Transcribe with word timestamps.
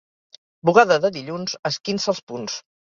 Bugada 0.69 0.97
de 1.05 1.13
dilluns, 1.21 1.57
esquinça 1.73 2.13
els 2.17 2.27
punts. 2.33 2.61